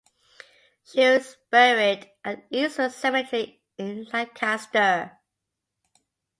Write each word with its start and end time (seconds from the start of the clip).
She 0.83 1.01
was 1.01 1.37
buried 1.51 2.09
at 2.25 2.47
Eastwood 2.49 2.91
Cemetery 2.91 3.61
in 3.77 4.05
Lancaster. 4.11 5.19